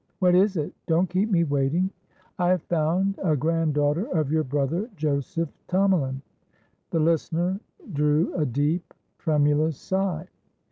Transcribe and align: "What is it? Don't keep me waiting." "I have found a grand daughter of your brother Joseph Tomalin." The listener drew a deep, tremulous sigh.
"What 0.17 0.33
is 0.33 0.57
it? 0.57 0.73
Don't 0.87 1.07
keep 1.07 1.29
me 1.29 1.43
waiting." 1.43 1.91
"I 2.39 2.49
have 2.49 2.63
found 2.63 3.19
a 3.21 3.35
grand 3.37 3.75
daughter 3.75 4.07
of 4.17 4.31
your 4.31 4.43
brother 4.43 4.89
Joseph 4.97 5.53
Tomalin." 5.67 6.23
The 6.89 6.99
listener 6.99 7.59
drew 7.93 8.33
a 8.33 8.43
deep, 8.47 8.95
tremulous 9.19 9.77
sigh. 9.77 10.25